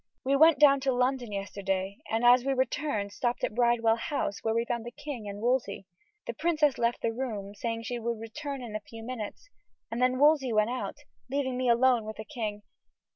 We 0.23 0.35
went 0.35 0.57
down 0.57 0.79
to 0.79 0.91
London 0.91 1.31
yesterday, 1.31 1.99
and 2.09 2.25
as 2.25 2.43
we 2.43 2.53
returned 2.53 3.11
stopped 3.13 3.43
at 3.43 3.53
Bridewell 3.53 3.97
House, 3.97 4.39
where 4.43 4.51
we 4.55 4.65
found 4.65 4.83
the 4.83 4.89
king 4.89 5.29
and 5.29 5.39
Wolsey. 5.41 5.85
The 6.25 6.33
princess 6.33 6.79
left 6.79 7.03
the 7.03 7.13
room, 7.13 7.53
saying 7.53 7.83
she 7.83 7.99
would 7.99 8.19
return 8.19 8.63
in 8.63 8.75
a 8.75 8.79
few 8.79 9.03
minutes, 9.03 9.51
and 9.91 10.01
then 10.01 10.17
Wolsey 10.17 10.51
went 10.51 10.71
out, 10.71 10.97
leaving 11.29 11.55
me 11.55 11.69
alone 11.69 12.03
with 12.05 12.17
the 12.17 12.25
king. 12.25 12.63